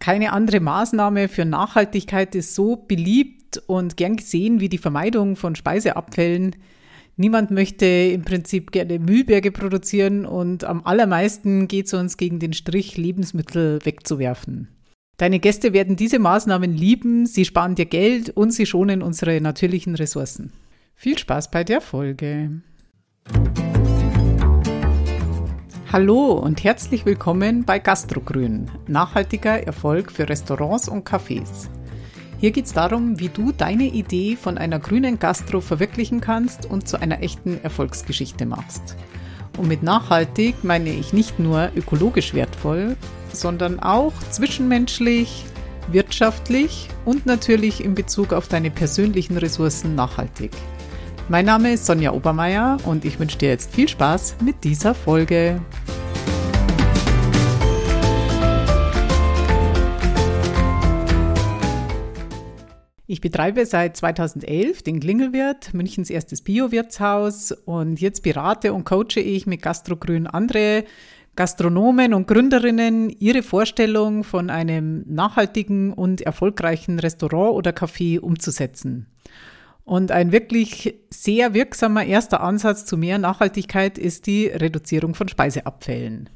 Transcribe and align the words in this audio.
Keine 0.00 0.32
andere 0.32 0.60
Maßnahme 0.60 1.28
für 1.28 1.44
Nachhaltigkeit 1.44 2.34
ist 2.34 2.54
so 2.54 2.76
beliebt 2.76 3.62
und 3.66 3.98
gern 3.98 4.16
gesehen 4.16 4.58
wie 4.58 4.70
die 4.70 4.78
Vermeidung 4.78 5.36
von 5.36 5.54
Speiseabfällen. 5.54 6.56
Niemand 7.16 7.50
möchte 7.50 7.84
im 7.84 8.22
Prinzip 8.22 8.72
gerne 8.72 8.98
Müllberge 8.98 9.52
produzieren 9.52 10.24
und 10.24 10.64
am 10.64 10.86
allermeisten 10.86 11.68
geht 11.68 11.86
es 11.86 11.92
uns 11.92 12.16
gegen 12.16 12.38
den 12.38 12.54
Strich, 12.54 12.96
Lebensmittel 12.96 13.78
wegzuwerfen. 13.84 14.68
Deine 15.18 15.38
Gäste 15.38 15.74
werden 15.74 15.96
diese 15.96 16.18
Maßnahmen 16.18 16.74
lieben, 16.74 17.26
sie 17.26 17.44
sparen 17.44 17.74
dir 17.74 17.84
Geld 17.84 18.30
und 18.30 18.52
sie 18.52 18.64
schonen 18.64 19.02
unsere 19.02 19.38
natürlichen 19.42 19.96
Ressourcen. 19.96 20.50
Viel 20.94 21.18
Spaß 21.18 21.50
bei 21.50 21.62
der 21.62 21.82
Folge. 21.82 22.62
Hallo 25.92 26.34
und 26.34 26.62
herzlich 26.62 27.04
willkommen 27.04 27.64
bei 27.64 27.80
Gastrogrün, 27.80 28.70
nachhaltiger 28.86 29.66
Erfolg 29.66 30.12
für 30.12 30.28
Restaurants 30.28 30.88
und 30.88 31.04
Cafés. 31.04 31.68
Hier 32.38 32.52
geht 32.52 32.66
es 32.66 32.72
darum, 32.72 33.18
wie 33.18 33.28
du 33.28 33.50
deine 33.50 33.86
Idee 33.86 34.36
von 34.36 34.56
einer 34.56 34.78
grünen 34.78 35.18
Gastro 35.18 35.60
verwirklichen 35.60 36.20
kannst 36.20 36.64
und 36.64 36.86
zu 36.86 37.00
einer 37.00 37.24
echten 37.24 37.60
Erfolgsgeschichte 37.64 38.46
machst. 38.46 38.94
Und 39.58 39.66
mit 39.66 39.82
nachhaltig 39.82 40.62
meine 40.62 40.90
ich 40.90 41.12
nicht 41.12 41.40
nur 41.40 41.72
ökologisch 41.74 42.34
wertvoll, 42.34 42.96
sondern 43.32 43.80
auch 43.80 44.12
zwischenmenschlich, 44.30 45.44
wirtschaftlich 45.90 46.88
und 47.04 47.26
natürlich 47.26 47.84
in 47.84 47.96
Bezug 47.96 48.32
auf 48.32 48.46
deine 48.46 48.70
persönlichen 48.70 49.36
Ressourcen 49.36 49.96
nachhaltig. 49.96 50.52
Mein 51.30 51.46
Name 51.46 51.74
ist 51.74 51.86
Sonja 51.86 52.10
Obermeier 52.10 52.78
und 52.84 53.04
ich 53.04 53.20
wünsche 53.20 53.38
dir 53.38 53.50
jetzt 53.50 53.72
viel 53.72 53.88
Spaß 53.88 54.38
mit 54.44 54.64
dieser 54.64 54.96
Folge. 54.96 55.60
Ich 63.12 63.20
betreibe 63.20 63.66
seit 63.66 63.96
2011 63.96 64.84
den 64.84 65.00
Klingelwirt, 65.00 65.74
Münchens 65.74 66.10
erstes 66.10 66.42
Bio-Wirtshaus 66.42 67.50
und 67.50 68.00
jetzt 68.00 68.22
berate 68.22 68.72
und 68.72 68.84
coache 68.84 69.18
ich 69.18 69.48
mit 69.48 69.62
Gastrogrün 69.62 70.28
andere 70.28 70.84
Gastronomen 71.34 72.14
und 72.14 72.28
Gründerinnen 72.28 73.10
ihre 73.10 73.42
Vorstellung 73.42 74.22
von 74.22 74.48
einem 74.48 75.02
nachhaltigen 75.08 75.92
und 75.92 76.20
erfolgreichen 76.20 77.00
Restaurant 77.00 77.56
oder 77.56 77.72
Café 77.72 78.20
umzusetzen. 78.20 79.08
Und 79.82 80.12
ein 80.12 80.30
wirklich 80.30 80.94
sehr 81.10 81.52
wirksamer 81.52 82.04
erster 82.04 82.40
Ansatz 82.40 82.86
zu 82.86 82.96
mehr 82.96 83.18
Nachhaltigkeit 83.18 83.98
ist 83.98 84.28
die 84.28 84.46
Reduzierung 84.46 85.16
von 85.16 85.26
Speiseabfällen. 85.26 86.30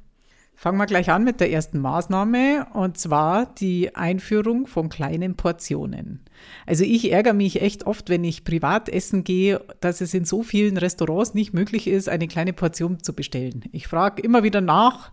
Fangen 0.56 0.78
wir 0.78 0.86
gleich 0.86 1.10
an 1.10 1.24
mit 1.24 1.40
der 1.40 1.50
ersten 1.50 1.80
Maßnahme 1.80 2.68
und 2.74 2.96
zwar 2.96 3.46
die 3.46 3.94
Einführung 3.96 4.66
von 4.66 4.88
kleinen 4.88 5.34
Portionen. 5.34 6.20
Also 6.64 6.84
ich 6.84 7.10
ärgere 7.12 7.34
mich 7.34 7.60
echt 7.60 7.86
oft, 7.86 8.08
wenn 8.08 8.24
ich 8.24 8.44
privat 8.44 8.88
essen 8.88 9.24
gehe, 9.24 9.60
dass 9.80 10.00
es 10.00 10.14
in 10.14 10.24
so 10.24 10.42
vielen 10.42 10.76
Restaurants 10.76 11.34
nicht 11.34 11.52
möglich 11.54 11.86
ist, 11.86 12.08
eine 12.08 12.28
kleine 12.28 12.52
Portion 12.52 13.02
zu 13.02 13.14
bestellen. 13.14 13.64
Ich 13.72 13.88
frage 13.88 14.22
immer 14.22 14.42
wieder 14.42 14.60
nach, 14.60 15.10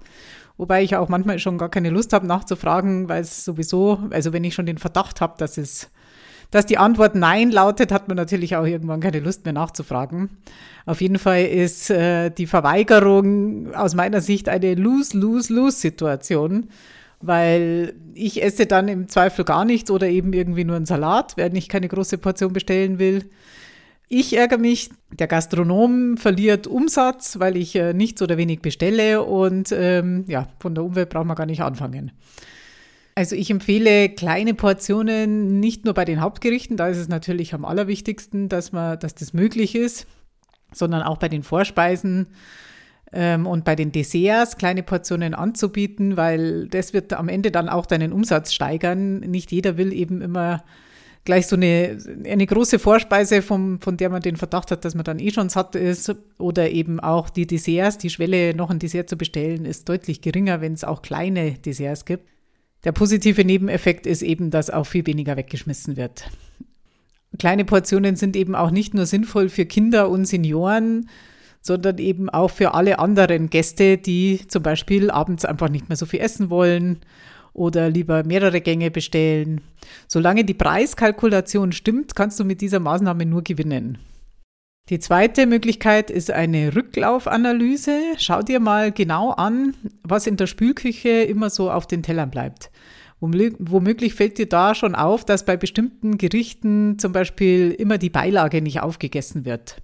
wobei 0.58 0.84
ich 0.84 0.95
auch 0.95 1.09
manchmal 1.09 1.39
schon 1.39 1.58
gar 1.58 1.69
keine 1.69 1.89
Lust 1.89 2.14
habe 2.14 2.28
nachzufragen, 2.28 3.09
weil 3.09 3.22
es 3.22 3.44
sowieso, 3.44 4.00
also 4.12 4.34
wenn 4.34 4.44
ich 4.44 4.53
schon 4.53 4.67
den 4.67 4.78
Verdacht 4.78 5.22
habe, 5.22 5.36
dass 5.38 5.58
es 5.58 5.89
dass 6.52 6.66
die 6.66 6.77
Antwort 6.77 7.16
Nein 7.16 7.49
lautet, 7.49 7.91
hat 7.91 8.07
man 8.07 8.17
natürlich 8.17 8.55
auch 8.55 8.66
irgendwann 8.66 8.99
keine 8.99 9.19
Lust 9.19 9.45
mehr 9.45 9.53
nachzufragen. 9.53 10.30
Auf 10.85 11.02
jeden 11.02 11.17
Fall 11.17 11.45
ist 11.45 11.89
äh, 11.89 12.30
die 12.30 12.45
Verweigerung 12.47 13.73
aus 13.73 13.95
meiner 13.95 14.21
Sicht 14.21 14.49
eine 14.49 14.75
Lose-Lose-Lose-Situation, 14.75 16.67
weil 17.22 17.94
ich 18.13 18.44
esse 18.44 18.66
dann 18.66 18.89
im 18.89 19.07
Zweifel 19.07 19.45
gar 19.45 19.63
nichts 19.63 19.89
oder 19.89 20.07
eben 20.07 20.33
irgendwie 20.33 20.66
nur 20.66 20.75
einen 20.75 20.85
Salat, 20.85 21.38
wenn 21.38 21.55
ich 21.55 21.69
keine 21.69 21.88
große 21.88 22.17
Portion 22.17 22.52
bestellen 22.52 22.99
will. 22.99 23.29
Ich 24.09 24.35
ärgere 24.35 24.57
mich, 24.57 24.89
der 25.17 25.27
Gastronom 25.27 26.17
verliert 26.17 26.67
Umsatz, 26.67 27.40
weil 27.40 27.56
ich 27.56 27.78
äh, 27.78 27.94
nichts 27.94 28.22
oder 28.22 28.35
wenig 28.35 28.61
bestelle 28.61 29.23
und 29.23 29.72
ähm, 29.72 30.25
ja, 30.28 30.50
von 30.59 30.75
der 30.75 30.84
Umwelt 30.84 31.09
braucht 31.09 31.28
man 31.28 31.38
gar 31.38 31.45
nicht 31.45 31.61
anfangen. 31.61 32.11
Also 33.22 33.36
ich 33.36 33.52
empfehle 33.52 34.09
kleine 34.09 34.56
Portionen 34.56 35.59
nicht 35.59 35.86
nur 35.86 35.94
bei 35.94 36.06
den 36.06 36.22
Hauptgerichten, 36.22 36.76
da 36.76 36.88
ist 36.88 36.98
es 36.98 37.08
natürlich 37.08 37.54
am 37.54 37.66
allerwichtigsten, 37.66 38.50
dass 38.50 38.72
man, 38.72 38.98
dass 38.98 39.14
das 39.14 39.32
möglich 39.32 39.76
ist, 39.76 40.08
sondern 40.74 41.04
auch 41.04 41.18
bei 41.18 41.30
den 41.30 41.44
Vorspeisen 41.44 42.30
ähm, 43.14 43.46
und 43.46 43.64
bei 43.64 43.76
den 43.76 43.92
Desserts 43.92 44.58
kleine 44.58 44.82
Portionen 44.82 45.36
anzubieten, 45.36 46.18
weil 46.18 46.68
das 46.70 46.94
wird 46.94 47.14
am 47.14 47.30
Ende 47.30 47.52
dann 47.52 47.70
auch 47.70 47.86
deinen 47.86 48.12
Umsatz 48.12 48.54
steigern. 48.54 49.20
Nicht 49.20 49.52
jeder 49.52 49.78
will 49.78 49.94
eben 49.94 50.22
immer 50.22 50.64
gleich 51.24 51.46
so 51.46 51.56
eine, 51.56 52.00
eine 52.26 52.48
große 52.48 52.80
Vorspeise, 52.80 53.44
vom, 53.44 53.80
von 53.82 53.98
der 53.98 54.09
man 54.09 54.24
den 54.24 54.38
Verdacht 54.38 54.72
hat, 54.72 54.84
dass 54.84 54.96
man 54.96 55.03
dann 55.03 55.20
eh 55.20 55.30
schon 55.30 55.50
satt 55.50 55.76
ist. 55.76 56.12
Oder 56.40 56.72
eben 56.72 57.00
auch 57.00 57.30
die 57.30 57.46
Desserts, 57.46 58.00
die 58.00 58.09
Schwelle, 58.09 58.56
noch 58.56 58.72
ein 58.72 58.80
Dessert 58.80 59.09
zu 59.09 59.16
bestellen, 59.16 59.66
ist 59.66 59.88
deutlich 59.90 60.22
geringer, 60.22 60.59
wenn 60.59 60.74
es 60.74 60.84
auch 60.84 61.03
kleine 61.03 61.52
Desserts 61.52 62.06
gibt. 62.06 62.32
Der 62.84 62.92
positive 62.92 63.46
Nebeneffekt 63.46 64.08
ist 64.08 64.22
eben, 64.22 64.50
dass 64.50 64.69
auch 64.69 64.86
viel 64.86 65.06
weniger 65.06 65.38
weggeschmissen 65.38 65.97
wird. 65.97 66.25
Kleine 67.38 67.64
Portionen 67.64 68.16
sind 68.16 68.36
eben 68.36 68.56
auch 68.56 68.72
nicht 68.72 68.94
nur 68.94 69.06
sinnvoll 69.06 69.50
für 69.50 69.66
Kinder 69.66 70.09
und 70.09 70.25
Senioren, 70.25 71.09
sondern 71.62 72.00
eben 72.00 72.30
auch 72.30 72.50
für 72.50 72.74
alle 72.74 73.00
anderen 73.00 73.50
Gäste, 73.50 73.97
die 73.97 74.41
zum 74.47 74.64
Beispiel 74.64 75.12
abends 75.12 75.46
einfach 75.46 75.70
nicht 75.70 75.90
mehr 75.90 75.96
so 75.96 76.06
viel 76.06 76.20
essen 76.20 76.50
wollen 76.50 77.00
oder 77.53 77.90
lieber 77.90 78.24
mehrere 78.24 78.62
Gänge 78.62 78.90
bestellen. 78.90 79.62
Solange 80.08 80.44
die 80.44 80.53
Preiskalkulation 80.53 81.72
stimmt, 81.72 82.16
kannst 82.16 82.40
du 82.40 82.46
mit 82.46 82.62
dieser 82.62 82.80
Maßnahme 82.80 83.25
nur 83.25 83.44
gewinnen. 83.44 84.00
Die 84.90 85.00
zweite 85.00 85.46
Möglichkeit 85.46 86.09
ist 86.09 86.31
eine 86.31 86.75
Rücklaufanalyse. 86.75 87.97
Schau 88.18 88.42
dir 88.42 88.59
mal 88.59 88.92
genau 88.92 89.31
an, 89.31 89.75
was 90.03 90.28
in 90.28 90.36
der 90.38 90.47
Spülküche 90.47 91.09
immer 91.09 91.50
so 91.50 91.72
auf 91.72 91.88
den 91.88 92.03
Tellern 92.03 92.30
bleibt. 92.30 92.72
Womöglich 93.20 94.16
fällt 94.16 94.38
dir 94.38 94.50
da 94.50 94.74
schon 94.75 94.96
auf, 94.96 95.24
dass 95.24 95.46
bei 95.46 95.56
bestimmten 95.56 96.18
Gerichten 96.18 96.97
zum 96.97 97.14
Beispiel 97.14 97.72
immer 97.72 98.00
die 98.00 98.09
Beilage 98.09 98.62
nicht 98.62 98.81
aufgegessen 98.81 99.46
wird. 99.46 99.78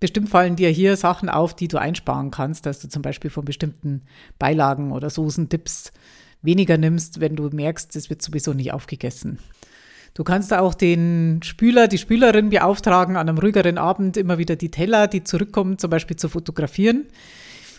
Bestimmt 0.00 0.28
fallen 0.28 0.56
dir 0.56 0.68
hier 0.68 0.96
Sachen 0.96 1.28
auf, 1.28 1.54
die 1.54 1.68
du 1.68 1.78
einsparen 1.78 2.30
kannst, 2.30 2.66
dass 2.66 2.80
du 2.80 2.88
zum 2.88 3.02
Beispiel 3.02 3.30
von 3.30 3.44
bestimmten 3.44 4.02
Beilagen 4.38 4.92
oder 4.92 5.10
Soßen, 5.10 5.48
Dips 5.48 5.92
weniger 6.42 6.78
nimmst, 6.78 7.20
wenn 7.20 7.36
du 7.36 7.48
merkst, 7.48 7.96
es 7.96 8.08
wird 8.08 8.22
sowieso 8.22 8.52
nicht 8.52 8.72
aufgegessen. 8.72 9.38
Du 10.14 10.22
kannst 10.22 10.54
auch 10.54 10.74
den 10.74 11.40
Spüler, 11.42 11.88
die 11.88 11.98
Spülerin 11.98 12.50
beauftragen, 12.50 13.16
an 13.16 13.28
einem 13.28 13.38
ruhigeren 13.38 13.78
Abend 13.78 14.16
immer 14.16 14.38
wieder 14.38 14.54
die 14.54 14.70
Teller, 14.70 15.08
die 15.08 15.24
zurückkommen, 15.24 15.76
zum 15.76 15.90
Beispiel 15.90 16.16
zu 16.16 16.28
fotografieren. 16.28 17.06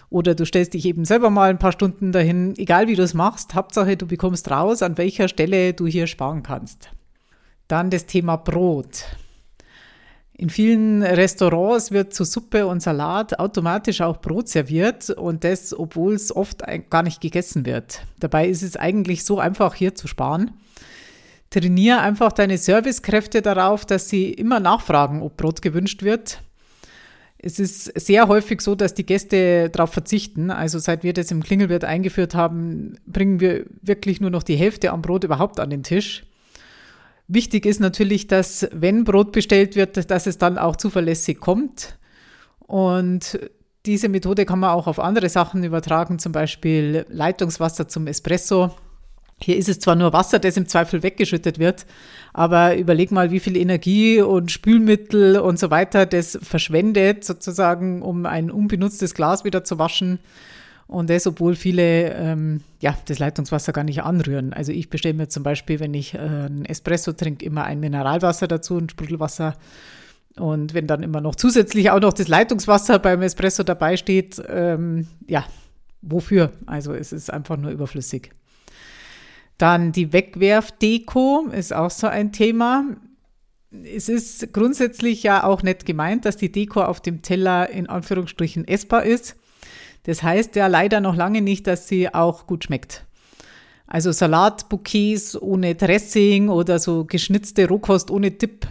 Oder 0.10 0.36
du 0.36 0.46
stellst 0.46 0.74
dich 0.74 0.86
eben 0.86 1.06
selber 1.06 1.30
mal 1.30 1.50
ein 1.50 1.60
paar 1.60 1.72
Stunden 1.72 2.12
dahin, 2.12 2.54
egal 2.58 2.88
wie 2.88 2.96
du 2.96 3.04
es 3.04 3.14
machst, 3.14 3.56
Hauptsache 3.56 3.96
du 3.96 4.06
bekommst 4.06 4.52
raus, 4.52 4.82
an 4.82 4.98
welcher 4.98 5.30
Stelle 5.30 5.74
du 5.74 5.88
hier 5.88 6.08
sparen 6.08 6.44
kannst. 6.44 6.90
Dann 7.70 7.90
das 7.90 8.06
Thema 8.06 8.36
Brot. 8.36 9.06
In 10.34 10.50
vielen 10.50 11.02
Restaurants 11.02 11.92
wird 11.92 12.14
zu 12.14 12.26
Suppe 12.26 12.68
und 12.68 12.82
Salat 12.82 13.40
automatisch 13.40 14.02
auch 14.02 14.18
Brot 14.18 14.50
serviert 14.50 15.10
und 15.10 15.46
das, 15.46 15.74
obwohl 15.78 16.14
es 16.14 16.36
oft 16.36 16.64
gar 16.90 17.04
nicht 17.04 17.22
gegessen 17.22 17.66
wird. 17.66 18.02
Dabei 18.20 18.50
ist 18.50 18.62
es 18.62 18.76
eigentlich 18.76 19.24
so 19.24 19.40
einfach 19.40 19.74
hier 19.74 19.96
zu 19.96 20.10
sparen. 20.10 20.52
Trainiere 21.56 22.02
einfach 22.02 22.34
deine 22.34 22.58
Servicekräfte 22.58 23.42
darauf, 23.42 23.86
dass 23.86 24.10
sie 24.10 24.30
immer 24.30 24.60
nachfragen, 24.60 25.22
ob 25.22 25.38
Brot 25.38 25.62
gewünscht 25.62 26.04
wird. 26.04 26.42
Es 27.38 27.60
ist 27.60 27.86
sehr 27.98 28.28
häufig 28.28 28.60
so, 28.60 28.76
dass 28.76 28.94
die 28.94 29.06
Gäste 29.06 29.70
darauf 29.70 29.94
verzichten. 29.94 30.52
Also 30.52 30.80
seit 30.80 31.04
wir 31.04 31.14
das 31.14 31.32
im 31.32 31.42
Klingelwirt 31.42 31.86
eingeführt 31.86 32.36
haben, 32.36 32.98
bringen 33.08 33.40
wir 33.40 33.68
wirklich 33.82 34.20
nur 34.20 34.32
noch 34.32 34.44
die 34.44 34.58
Hälfte 34.58 34.92
am 34.92 35.02
Brot 35.02 35.24
überhaupt 35.24 35.62
an 35.62 35.70
den 35.70 35.84
Tisch. 35.84 36.26
Wichtig 37.30 37.66
ist 37.66 37.80
natürlich, 37.80 38.28
dass 38.28 38.68
wenn 38.74 39.06
Brot 39.06 39.32
bestellt 39.32 39.78
wird, 39.78 40.12
dass 40.12 40.28
es 40.28 40.38
dann 40.38 40.58
auch 40.58 40.76
zuverlässig 40.76 41.40
kommt. 41.40 41.98
Und 42.60 43.40
diese 43.86 44.10
Methode 44.10 44.46
kann 44.46 44.60
man 44.60 44.72
auch 44.72 44.88
auf 44.88 45.00
andere 45.00 45.30
Sachen 45.30 45.64
übertragen, 45.64 46.20
zum 46.20 46.34
Beispiel 46.34 47.06
Leitungswasser 47.08 47.88
zum 47.88 48.08
Espresso. 48.08 48.76
Hier 49.42 49.58
ist 49.58 49.68
es 49.68 49.80
zwar 49.80 49.96
nur 49.96 50.14
Wasser, 50.14 50.40
das 50.40 50.58
im 50.58 50.68
Zweifel 50.68 51.04
weggeschüttet 51.04 51.60
wird, 51.60 51.86
aber 52.34 52.78
überleg 52.78 53.12
mal, 53.12 53.32
wie 53.32 53.42
viel 53.42 53.58
Energie 53.58 54.22
und 54.22 54.52
Spülmittel 54.52 55.40
und 55.40 55.60
so 55.60 55.70
weiter 55.70 56.06
das 56.06 56.40
verschwendet, 56.42 57.26
sozusagen, 57.26 58.02
um 58.02 58.26
ein 58.26 58.50
unbenutztes 58.50 59.14
Glas 59.14 59.44
wieder 59.44 59.64
zu 59.64 59.78
waschen. 59.78 60.20
Und 60.88 61.10
das, 61.10 61.26
obwohl 61.26 61.56
viele 61.56 62.14
ähm, 62.14 62.62
ja, 62.80 62.96
das 63.08 63.20
Leitungswasser 63.20 63.74
gar 63.74 63.84
nicht 63.84 64.04
anrühren. 64.04 64.54
Also 64.54 64.72
ich 64.72 64.90
bestelle 64.90 65.16
mir 65.16 65.28
zum 65.28 65.42
Beispiel, 65.44 65.80
wenn 65.80 65.94
ich 65.94 66.14
äh, 66.14 66.20
einen 66.20 66.64
Espresso 66.66 67.12
trinke, 67.12 67.44
immer 67.44 67.64
ein 67.64 67.80
Mineralwasser 67.80 68.48
dazu, 68.48 68.78
ein 68.78 68.90
Sprudelwasser. 68.90 69.56
Und 70.38 70.74
wenn 70.74 70.86
dann 70.86 71.02
immer 71.02 71.22
noch 71.22 71.36
zusätzlich 71.36 71.90
auch 71.90 72.00
noch 72.00 72.14
das 72.14 72.28
Leitungswasser 72.28 73.00
beim 73.00 73.22
Espresso 73.22 73.64
dabei 73.64 73.98
steht, 73.98 74.42
ähm, 74.48 75.08
ja, 75.28 75.46
wofür? 76.02 76.52
Also 76.68 76.94
es 76.94 77.12
ist 77.12 77.34
einfach 77.34 77.58
nur 77.58 77.72
überflüssig. 77.72 78.32
Dann 79.58 79.92
die 79.92 80.12
Wegwerfdeko 80.12 81.48
ist 81.52 81.74
auch 81.74 81.92
so 81.92 82.08
ein 82.08 82.32
Thema. 82.32 82.86
Es 83.84 84.10
ist 84.10 84.54
grundsätzlich 84.54 85.24
ja 85.24 85.44
auch 85.44 85.64
nicht 85.64 85.86
gemeint, 85.86 86.26
dass 86.26 86.38
die 86.38 86.52
Deko 86.52 86.84
auf 86.84 87.02
dem 87.02 87.22
Teller 87.22 87.70
in 87.70 87.88
Anführungsstrichen 87.88 88.68
essbar 88.68 89.04
ist. 89.04 89.36
Das 90.04 90.24
heißt 90.24 90.56
ja 90.56 90.68
leider 90.68 91.02
noch 91.02 91.16
lange 91.16 91.42
nicht, 91.42 91.68
dass 91.68 91.88
sie 91.88 92.14
auch 92.14 92.48
gut 92.48 92.66
schmeckt. 92.66 93.06
Also 93.88 94.12
Salatbouquets 94.12 95.40
ohne 95.42 95.76
Dressing 95.76 96.50
oder 96.50 96.80
so 96.80 97.06
geschnitzte 97.06 97.68
Rohkost 97.68 98.12
ohne 98.12 98.32
Dip. 98.32 98.68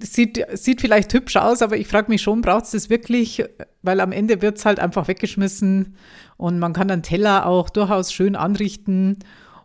Sieht, 0.00 0.44
sieht 0.54 0.80
vielleicht 0.80 1.14
hübsch 1.14 1.36
aus, 1.36 1.62
aber 1.62 1.76
ich 1.76 1.86
frage 1.86 2.10
mich 2.10 2.22
schon, 2.22 2.40
braucht 2.42 2.64
es 2.64 2.70
das 2.72 2.90
wirklich? 2.90 3.44
Weil 3.82 4.00
am 4.00 4.10
Ende 4.10 4.42
wird 4.42 4.58
es 4.58 4.64
halt 4.64 4.80
einfach 4.80 5.06
weggeschmissen 5.06 5.96
und 6.36 6.58
man 6.58 6.72
kann 6.72 6.90
einen 6.90 7.04
Teller 7.04 7.46
auch 7.46 7.70
durchaus 7.70 8.12
schön 8.12 8.34
anrichten, 8.34 9.18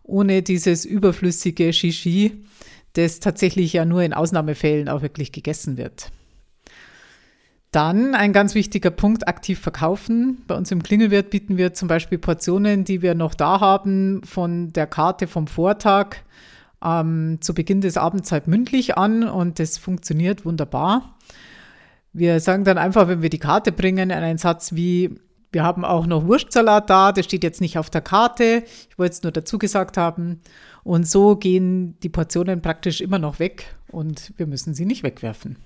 ohne 0.07 0.41
dieses 0.41 0.85
überflüssige 0.85 1.71
Shishi, 1.71 2.43
das 2.93 3.19
tatsächlich 3.19 3.73
ja 3.73 3.85
nur 3.85 4.01
in 4.01 4.13
Ausnahmefällen 4.13 4.89
auch 4.89 5.01
wirklich 5.01 5.31
gegessen 5.31 5.77
wird. 5.77 6.11
Dann 7.71 8.15
ein 8.15 8.33
ganz 8.33 8.55
wichtiger 8.55 8.91
Punkt, 8.91 9.27
aktiv 9.27 9.59
verkaufen. 9.59 10.43
Bei 10.47 10.55
uns 10.55 10.71
im 10.71 10.81
Klingelwirt 10.81 11.29
bieten 11.29 11.57
wir 11.57 11.73
zum 11.73 11.87
Beispiel 11.87 12.17
Portionen, 12.17 12.85
die 12.85 13.01
wir 13.01 13.13
noch 13.13 13.35
da 13.35 13.59
haben, 13.59 14.23
von 14.23 14.71
der 14.73 14.87
Karte 14.87 15.27
vom 15.27 15.47
Vortag 15.47 16.15
ähm, 16.83 17.39
zu 17.41 17.53
Beginn 17.53 17.81
des 17.81 17.97
Abends 17.97 18.31
halt 18.31 18.47
mündlich 18.47 18.97
an 18.97 19.23
und 19.27 19.59
das 19.59 19.77
funktioniert 19.77 20.45
wunderbar. 20.45 21.17
Wir 22.13 22.39
sagen 22.39 22.63
dann 22.63 22.77
einfach, 22.77 23.07
wenn 23.07 23.21
wir 23.21 23.29
die 23.29 23.37
Karte 23.37 23.71
bringen, 23.71 24.11
einen 24.11 24.37
Satz 24.37 24.73
wie, 24.73 25.19
wir 25.51 25.63
haben 25.63 25.85
auch 25.85 26.05
noch 26.05 26.25
Wurstsalat 26.27 26.89
da, 26.89 27.11
das 27.11 27.25
steht 27.25 27.43
jetzt 27.43 27.61
nicht 27.61 27.77
auf 27.77 27.89
der 27.89 28.01
Karte, 28.01 28.63
ich 28.89 28.99
wollte 28.99 29.13
es 29.13 29.23
nur 29.23 29.31
dazu 29.31 29.57
gesagt 29.57 29.97
haben. 29.97 30.41
Und 30.83 31.07
so 31.07 31.35
gehen 31.35 31.99
die 32.01 32.09
Portionen 32.09 32.61
praktisch 32.61 33.01
immer 33.01 33.19
noch 33.19 33.39
weg 33.39 33.75
und 33.91 34.33
wir 34.37 34.47
müssen 34.47 34.73
sie 34.73 34.85
nicht 34.85 35.03
wegwerfen. 35.03 35.57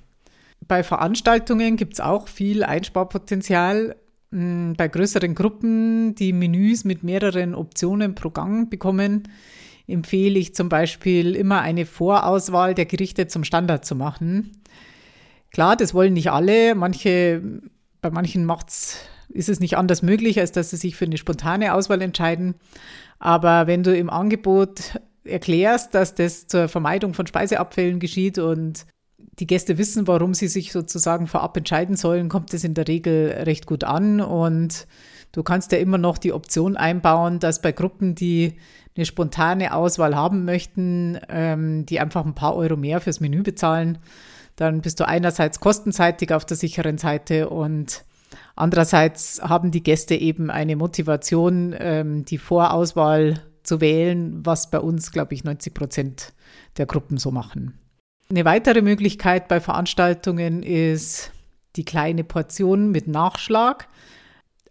Bei 0.67 0.83
Veranstaltungen 0.83 1.75
gibt 1.75 1.93
es 1.93 1.99
auch 1.99 2.27
viel 2.27 2.63
Einsparpotenzial. 2.63 3.95
Hm, 4.31 4.75
bei 4.77 4.87
größeren 4.87 5.35
Gruppen, 5.35 6.15
die 6.15 6.33
Menüs 6.33 6.85
mit 6.85 7.03
mehreren 7.03 7.55
Optionen 7.55 8.15
pro 8.15 8.29
Gang 8.29 8.69
bekommen, 8.69 9.23
empfehle 9.87 10.39
ich 10.39 10.55
zum 10.55 10.69
Beispiel 10.69 11.35
immer 11.35 11.61
eine 11.61 11.85
Vorauswahl 11.85 12.73
der 12.73 12.85
Gerichte 12.85 13.27
zum 13.27 13.43
Standard 13.43 13.85
zu 13.85 13.95
machen. 13.95 14.61
Klar, 15.51 15.75
das 15.75 15.93
wollen 15.93 16.13
nicht 16.13 16.31
alle. 16.31 16.75
Manche, 16.75 17.41
bei 18.01 18.09
manchen 18.09 18.45
macht's, 18.45 18.97
ist 19.33 19.49
es 19.49 19.59
nicht 19.59 19.77
anders 19.77 20.01
möglich, 20.01 20.39
als 20.39 20.51
dass 20.51 20.69
sie 20.69 20.77
sich 20.77 20.95
für 20.95 21.05
eine 21.05 21.17
spontane 21.17 21.73
Auswahl 21.73 22.01
entscheiden. 22.01 22.55
Aber 23.19 23.67
wenn 23.67 23.83
du 23.83 23.95
im 23.95 24.09
Angebot 24.09 24.99
erklärst, 25.23 25.93
dass 25.93 26.15
das 26.15 26.47
zur 26.47 26.67
Vermeidung 26.67 27.13
von 27.13 27.27
Speiseabfällen 27.27 27.99
geschieht 27.99 28.37
und 28.37 28.85
die 29.39 29.47
Gäste 29.47 29.77
wissen, 29.77 30.07
warum 30.07 30.33
sie 30.33 30.47
sich 30.47 30.71
sozusagen 30.71 31.27
vorab 31.27 31.55
entscheiden 31.57 31.95
sollen, 31.95 32.29
kommt 32.29 32.53
es 32.53 32.63
in 32.63 32.73
der 32.73 32.87
Regel 32.87 33.31
recht 33.45 33.65
gut 33.65 33.83
an. 33.83 34.21
Und 34.21 34.87
du 35.31 35.43
kannst 35.43 35.71
ja 35.71 35.77
immer 35.77 35.97
noch 35.97 36.17
die 36.17 36.33
Option 36.33 36.75
einbauen, 36.77 37.39
dass 37.39 37.61
bei 37.61 37.71
Gruppen, 37.71 38.15
die 38.15 38.57
eine 38.95 39.05
spontane 39.05 39.73
Auswahl 39.73 40.15
haben 40.15 40.43
möchten, 40.43 41.19
ähm, 41.29 41.85
die 41.85 41.99
einfach 41.99 42.25
ein 42.25 42.35
paar 42.35 42.55
Euro 42.55 42.75
mehr 42.75 42.99
fürs 42.99 43.19
Menü 43.19 43.41
bezahlen, 43.41 43.99
dann 44.57 44.81
bist 44.81 44.99
du 44.99 45.07
einerseits 45.07 45.59
kostenseitig 45.59 46.33
auf 46.33 46.45
der 46.45 46.57
sicheren 46.57 46.97
Seite 46.97 47.49
und 47.49 48.03
andererseits 48.61 49.41
haben 49.41 49.71
die 49.71 49.83
Gäste 49.83 50.15
eben 50.15 50.49
eine 50.49 50.75
Motivation, 50.75 51.75
ähm, 51.77 52.25
die 52.25 52.37
Vorauswahl 52.37 53.41
zu 53.63 53.81
wählen, 53.81 54.45
was 54.45 54.69
bei 54.69 54.79
uns, 54.79 55.11
glaube 55.11 55.33
ich, 55.33 55.43
90 55.43 55.73
Prozent 55.73 56.33
der 56.77 56.85
Gruppen 56.85 57.17
so 57.17 57.31
machen. 57.31 57.77
Eine 58.29 58.45
weitere 58.45 58.81
Möglichkeit 58.81 59.47
bei 59.47 59.59
Veranstaltungen 59.59 60.63
ist 60.63 61.31
die 61.75 61.85
kleine 61.85 62.23
Portion 62.23 62.91
mit 62.91 63.07
Nachschlag. 63.07 63.87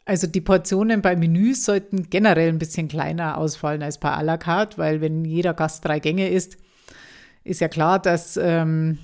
Also 0.07 0.27
die 0.27 0.41
Portionen 0.41 1.03
bei 1.03 1.15
Menüs 1.15 1.65
sollten 1.65 2.09
generell 2.11 2.49
ein 2.49 2.59
bisschen 2.59 2.89
kleiner 2.89 3.39
ausfallen 3.39 3.83
als 3.83 3.99
bei 3.99 4.11
à 4.11 4.23
la 4.23 4.39
carte, 4.39 4.79
weil 4.79 5.01
wenn 5.01 5.25
jeder 5.25 5.55
Gast 5.55 5.85
drei 5.85 6.01
Gänge 6.01 6.31
isst, 6.31 6.57
ist 7.45 7.61
ja 7.61 7.69
klar, 7.69 7.99
dass, 8.01 8.37
ähm, 8.37 8.99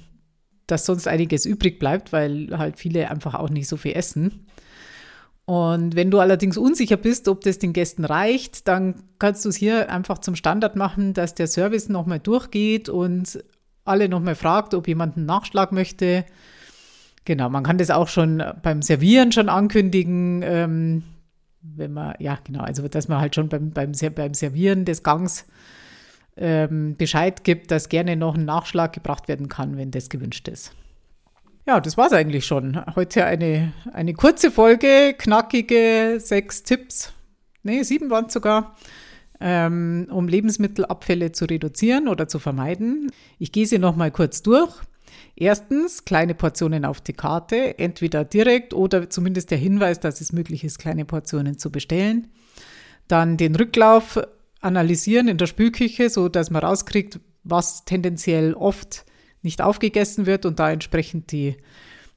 dass 0.66 0.86
sonst 0.86 1.06
einiges 1.06 1.44
übrig 1.44 1.78
bleibt, 1.78 2.12
weil 2.12 2.56
halt 2.56 2.78
viele 2.78 3.10
einfach 3.10 3.34
auch 3.34 3.50
nicht 3.50 3.68
so 3.68 3.76
viel 3.76 3.92
essen. 3.92 4.46
Und 5.46 5.94
wenn 5.94 6.10
du 6.10 6.18
allerdings 6.18 6.58
unsicher 6.58 6.96
bist, 6.96 7.28
ob 7.28 7.42
das 7.42 7.60
den 7.60 7.72
Gästen 7.72 8.04
reicht, 8.04 8.66
dann 8.66 8.96
kannst 9.20 9.44
du 9.44 9.48
es 9.48 9.56
hier 9.56 9.90
einfach 9.90 10.18
zum 10.18 10.34
Standard 10.34 10.74
machen, 10.74 11.14
dass 11.14 11.34
der 11.34 11.46
Service 11.46 11.88
nochmal 11.88 12.18
durchgeht 12.18 12.88
und 12.88 13.44
alle 13.84 14.08
nochmal 14.08 14.34
fragt, 14.34 14.74
ob 14.74 14.88
jemand 14.88 15.16
einen 15.16 15.26
Nachschlag 15.26 15.70
möchte. 15.70 16.24
Genau, 17.24 17.48
man 17.48 17.62
kann 17.62 17.78
das 17.78 17.90
auch 17.90 18.08
schon 18.08 18.42
beim 18.62 18.82
Servieren 18.82 19.30
schon 19.30 19.48
ankündigen, 19.48 20.42
ähm, 20.42 21.04
wenn 21.62 21.92
man, 21.92 22.14
ja 22.18 22.38
genau, 22.42 22.62
also 22.62 22.86
dass 22.88 23.06
man 23.06 23.20
halt 23.20 23.36
schon 23.36 23.48
beim, 23.48 23.70
beim, 23.70 23.92
beim 24.14 24.34
Servieren 24.34 24.84
des 24.84 25.04
Gangs 25.04 25.46
ähm, 26.36 26.96
Bescheid 26.96 27.44
gibt, 27.44 27.70
dass 27.70 27.88
gerne 27.88 28.16
noch 28.16 28.34
ein 28.34 28.44
Nachschlag 28.44 28.92
gebracht 28.92 29.28
werden 29.28 29.48
kann, 29.48 29.76
wenn 29.76 29.92
das 29.92 30.08
gewünscht 30.08 30.48
ist. 30.48 30.72
Ja, 31.66 31.80
das 31.80 31.96
war 31.96 32.06
es 32.06 32.12
eigentlich 32.12 32.46
schon. 32.46 32.80
Heute 32.94 33.24
eine, 33.24 33.72
eine 33.92 34.14
kurze 34.14 34.52
Folge, 34.52 35.16
knackige 35.18 36.20
sechs 36.20 36.62
Tipps, 36.62 37.12
nee, 37.64 37.82
sieben 37.82 38.08
waren 38.08 38.26
es 38.26 38.34
sogar, 38.34 38.76
ähm, 39.40 40.06
um 40.12 40.28
Lebensmittelabfälle 40.28 41.32
zu 41.32 41.44
reduzieren 41.46 42.06
oder 42.06 42.28
zu 42.28 42.38
vermeiden. 42.38 43.10
Ich 43.40 43.50
gehe 43.50 43.66
sie 43.66 43.80
nochmal 43.80 44.12
kurz 44.12 44.42
durch. 44.42 44.72
Erstens 45.34 46.04
kleine 46.04 46.36
Portionen 46.36 46.84
auf 46.84 47.00
die 47.00 47.14
Karte, 47.14 47.80
entweder 47.80 48.24
direkt 48.24 48.72
oder 48.72 49.10
zumindest 49.10 49.50
der 49.50 49.58
Hinweis, 49.58 49.98
dass 49.98 50.20
es 50.20 50.32
möglich 50.32 50.62
ist, 50.62 50.78
kleine 50.78 51.04
Portionen 51.04 51.58
zu 51.58 51.72
bestellen. 51.72 52.28
Dann 53.08 53.36
den 53.36 53.56
Rücklauf 53.56 54.20
analysieren 54.60 55.26
in 55.26 55.36
der 55.36 55.46
Spülküche, 55.46 56.10
so 56.10 56.28
dass 56.28 56.50
man 56.50 56.62
rauskriegt, 56.62 57.18
was 57.42 57.84
tendenziell 57.84 58.54
oft 58.54 59.04
nicht 59.46 59.62
aufgegessen 59.62 60.26
wird 60.26 60.44
und 60.44 60.58
da 60.58 60.70
entsprechend 60.70 61.32
die, 61.32 61.56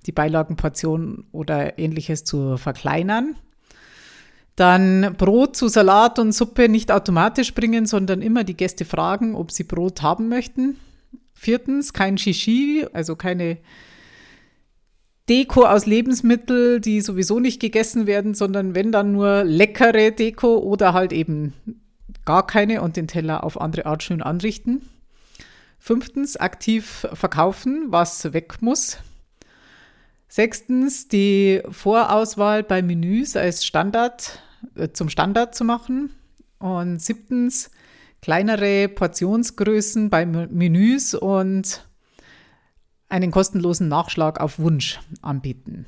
die 0.05 0.11
Beilagenportion 0.11 1.23
oder 1.31 1.79
ähnliches 1.79 2.25
zu 2.25 2.57
verkleinern. 2.57 3.35
Dann 4.57 5.15
Brot 5.17 5.55
zu 5.55 5.69
Salat 5.69 6.19
und 6.19 6.33
Suppe 6.33 6.67
nicht 6.67 6.91
automatisch 6.91 7.53
bringen, 7.53 7.85
sondern 7.85 8.21
immer 8.21 8.43
die 8.43 8.57
Gäste 8.57 8.83
fragen, 8.83 9.33
ob 9.35 9.51
sie 9.51 9.63
Brot 9.63 10.01
haben 10.01 10.27
möchten. 10.27 10.75
Viertens, 11.33 11.93
kein 11.93 12.17
Shishi, 12.17 12.85
also 12.91 13.15
keine 13.15 13.59
Deko 15.29 15.63
aus 15.63 15.85
Lebensmitteln, 15.85 16.81
die 16.81 16.99
sowieso 16.99 17.39
nicht 17.39 17.61
gegessen 17.61 18.07
werden, 18.07 18.33
sondern 18.33 18.75
wenn 18.75 18.91
dann 18.91 19.13
nur 19.13 19.45
leckere 19.45 20.11
Deko 20.11 20.57
oder 20.57 20.91
halt 20.91 21.13
eben 21.13 21.53
gar 22.25 22.45
keine 22.45 22.81
und 22.81 22.97
den 22.97 23.07
Teller 23.07 23.43
auf 23.43 23.61
andere 23.61 23.85
Art 23.85 24.03
schön 24.03 24.21
anrichten. 24.21 24.81
Fünftens, 25.79 26.37
aktiv 26.37 27.07
verkaufen, 27.13 27.85
was 27.87 28.33
weg 28.33 28.61
muss. 28.61 28.97
Sechstens, 30.27 31.07
die 31.07 31.61
Vorauswahl 31.71 32.63
bei 32.63 32.81
Menüs 32.81 33.35
als 33.35 33.65
Standard 33.65 34.39
äh, 34.75 34.89
zum 34.89 35.09
Standard 35.09 35.55
zu 35.55 35.63
machen. 35.63 36.11
Und 36.59 37.01
siebtens, 37.01 37.71
kleinere 38.21 38.89
Portionsgrößen 38.89 40.09
bei 40.09 40.25
Menüs 40.25 41.13
und 41.13 41.87
einen 43.07 43.31
kostenlosen 43.31 43.87
Nachschlag 43.87 44.39
auf 44.39 44.59
Wunsch 44.59 44.99
anbieten. 45.21 45.85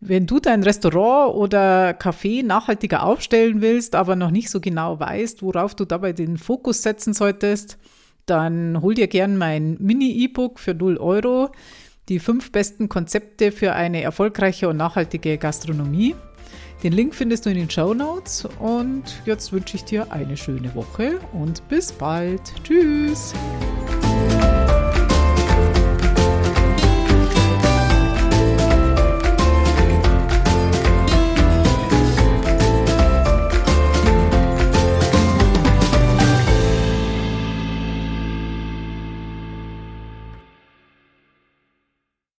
Wenn 0.00 0.26
du 0.26 0.38
dein 0.38 0.62
Restaurant 0.62 1.34
oder 1.34 1.90
Café 1.90 2.44
nachhaltiger 2.44 3.02
aufstellen 3.02 3.60
willst, 3.60 3.94
aber 3.94 4.14
noch 4.14 4.30
nicht 4.30 4.50
so 4.50 4.60
genau 4.60 5.00
weißt, 5.00 5.42
worauf 5.42 5.74
du 5.74 5.84
dabei 5.84 6.12
den 6.12 6.36
Fokus 6.38 6.82
setzen 6.82 7.14
solltest, 7.14 7.78
dann 8.30 8.80
hol 8.82 8.94
dir 8.94 9.08
gern 9.08 9.36
mein 9.36 9.76
Mini-E-Book 9.80 10.58
für 10.58 10.74
0 10.74 10.96
Euro, 10.98 11.50
die 12.08 12.18
fünf 12.18 12.52
besten 12.52 12.88
Konzepte 12.88 13.52
für 13.52 13.74
eine 13.74 14.02
erfolgreiche 14.02 14.68
und 14.68 14.76
nachhaltige 14.76 15.38
Gastronomie. 15.38 16.14
Den 16.82 16.92
Link 16.92 17.14
findest 17.14 17.44
du 17.44 17.50
in 17.50 17.56
den 17.56 17.70
Show 17.70 17.92
Notes 17.92 18.46
und 18.60 19.02
jetzt 19.24 19.52
wünsche 19.52 19.76
ich 19.76 19.84
dir 19.84 20.12
eine 20.12 20.36
schöne 20.36 20.74
Woche 20.74 21.18
und 21.32 21.66
bis 21.68 21.92
bald. 21.92 22.40
Tschüss! 22.62 23.34